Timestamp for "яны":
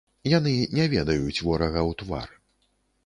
0.37-0.53